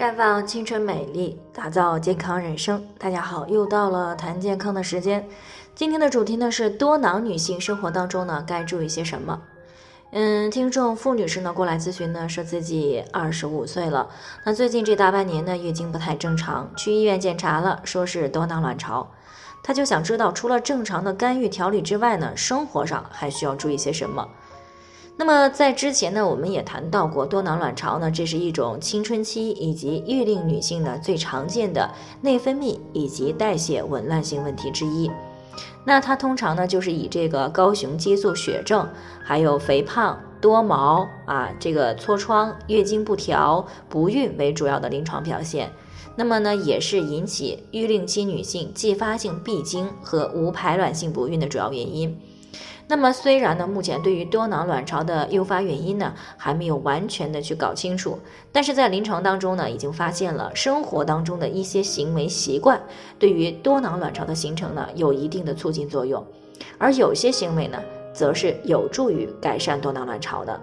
[0.00, 2.82] 绽放青春美丽，打造健康人生。
[2.96, 5.28] 大家好，又到了谈健康的时间。
[5.74, 9.42] 今天的主题呢是多囊女性生活当中呢该注意些什么？
[10.12, 14.08] 嗯，听众付女士呢过来咨询呢，说自己二十五岁了，
[14.46, 19.06] 那最近这大半年呢月经不太正常，去医院检查了，说是多囊卵巢。
[19.62, 24.26] 她就想知道，除了正常的干预调理之外呢，生活上还需要注意些什么？
[25.16, 31.90] 那么在之前呢，我们也谈到过多囊卵巢呢，这是一种青春期以及育龄女性呢最常见的
[32.22, 35.10] 内分泌以及代谢紊乱性问题之一。
[35.84, 38.88] 那它通常呢就是以这个高雄激素血症、
[39.22, 45.70] 还有肥胖、多毛啊、这个痤疮、月经不调、不孕为主要的临床表现。
[46.16, 52.18] 那么呢，也是引起育龄期女性继发性闭经和无排卵性不孕的主要原因。
[52.90, 58.18] 那么虽然呢，目前对于多囊卵巢的诱发原因呢，还没有完全的去搞清楚，
[58.50, 62.82] 但是在临床当中呢，已经发现了生活当中的一些行为习惯
[63.16, 66.26] 对于多囊卵巢的形成呢，有一定的促进作用，
[66.78, 67.78] 而有些行为呢，
[68.12, 70.60] 则是有助于改善多囊卵巢的。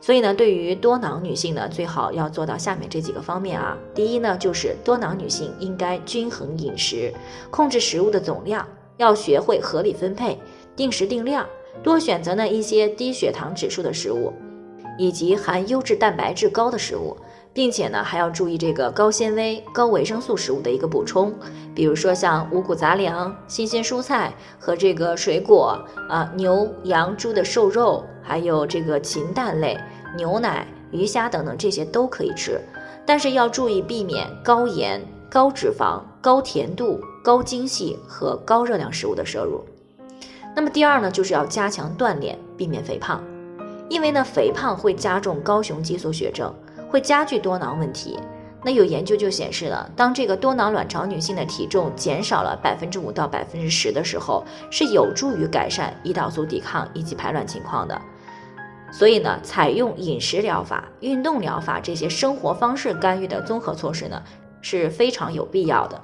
[0.00, 3.78] 所以呢，对于多囊女性呢，最好要做到下面这几个方面啊。
[3.94, 7.14] 第一呢，就是多囊女性应该均衡饮食，
[7.48, 10.36] 控制食物的总量，要学会合理分配，
[10.74, 11.46] 定时定量。
[11.82, 14.32] 多选择呢一些低血糖指数的食物，
[14.98, 17.16] 以及含优质蛋白质高的食物，
[17.52, 21.32] 并且呢还要注意这个高纤维、高维生素食物的一个补充，
[21.74, 29.78] 比如说像五谷杂粮、新鲜蔬菜和这个水果啊，牛、羊、猪的瘦肉，还有这个禽蛋类、
[30.16, 32.60] 牛奶、鱼虾等等这些都可以吃，
[33.06, 39.64] 但是要注意避免高盐、高脂肪、高甜度、高精细和高热量食物的摄入。
[40.54, 43.22] 那么第二呢，就是要加强锻炼，避免肥胖，
[43.88, 46.52] 因为呢，肥胖会加重高雄激素血症，
[46.88, 48.18] 会加剧多囊问题。
[48.62, 57.98] 那有研究就显示了，当这个多囊卵巢女性的体重减少了百分之五到百分之十的时候，是有助于改善胰岛素抵抗以及排卵情况的。
[58.92, 64.22] 所以呢，采用饮食疗法、运动疗法这些生活方式干预的综合措施呢，
[64.60, 65.98] 是非常有必要的。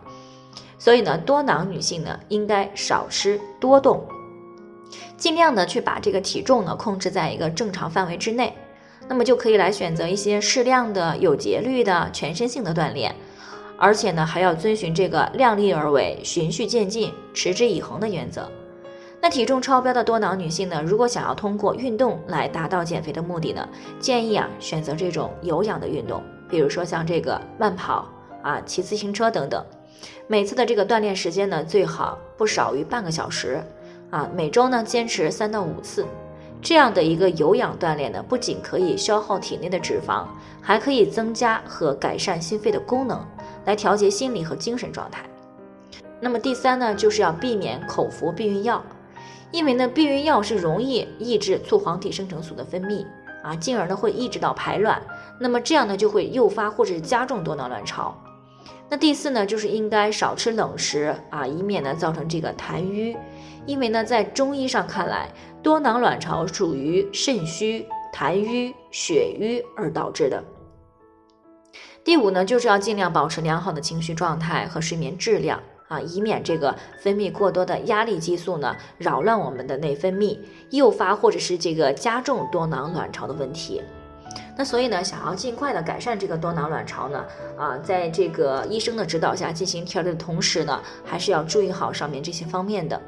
[0.79, 4.03] 所以呢，多囊女性呢，应该少吃多动。
[5.17, 8.55] 尽量的去把这个体重呢控制在一个正常范围之内，
[9.09, 13.15] 那么就可以来选择一些适量的有节律的全身性的锻炼，
[13.79, 18.51] 而且呢还要遵循这个量力而为、循序渐进、持之以恒的原则。
[19.19, 23.67] 那体重超标的多囊女性呢，如果想要通过运动来达到减肥的目的呢，
[23.99, 28.07] 建议啊选择这种有氧的运动，比如说像这个慢跑
[28.43, 29.65] 啊、骑自行车等等，
[30.29, 33.65] 每次的这个锻炼时间呢最好不少于半个小时。
[34.17, 36.07] 啊，每周呢坚持三到五次，
[36.63, 40.25] 这样的一个有氧锻炼呢，不仅可以消耗体内的脂肪，
[40.63, 43.23] 还可以增加和改善心肺的功能，
[43.67, 45.27] 来调节心理和精神状态。
[46.19, 48.83] 那么第三呢，就是要避免口服避孕药，
[49.51, 53.05] 因为呢，避孕药是容易抑制促黄体生成素的分泌
[53.45, 54.99] 啊，进而呢会抑制到排卵，
[55.39, 58.17] 那么这样呢就会诱发或者是加重多囊卵巢。
[58.89, 63.15] 那第四呢，就是应该少吃冷食啊，以免呢造成这个痰瘀。
[63.67, 65.29] 因为呢，在中医上看来，
[65.63, 70.43] 多囊卵巢属于肾虚、痰瘀、血瘀而导致的。
[72.05, 76.73] 第五呢，就是要尽量保持良好的情绪状态和睡眠质量啊，以免这个
[77.03, 80.39] 分泌过多的压力激素呢扰乱我们的内分泌，
[80.71, 83.83] 诱发或者是这个加重多囊卵巢的问题。
[84.57, 87.25] 那所以呢，想要尽快的改善这个多囊卵巢呢，
[87.59, 93.01] 啊，在这个医生的指导下进行调理的同时呢，还是要注意好上面这些方面的。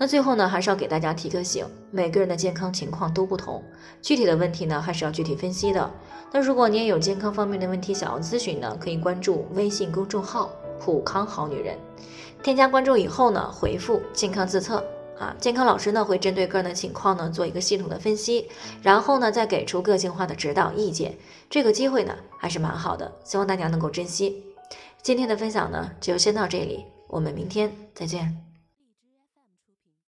[0.00, 3.62] 那最后呢，还是要给大家提个醒，每个人的健康情况都不同，
[4.00, 5.90] 具体的问题呢，还是要具体分析的。
[6.30, 11.76] 那如果你也有健康方面的问题想要咨询呢，可以关注微信公众号“普康好女人”，
[12.44, 14.84] 添加关注以后呢，回复“健康自测”
[15.18, 18.48] 啊，健康老师呢会针对个人的情况呢做一个系统的分析，
[18.82, 21.16] 然后呢再给出个性化的指导意见。
[21.50, 24.44] 这个机会呢还是蛮好的，希望大家能够珍惜。
[25.02, 28.47] 今天的分享呢就先到这里，我们明天再见。